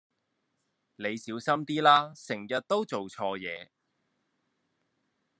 [0.95, 3.69] 你小心啲啦成日都做錯嘢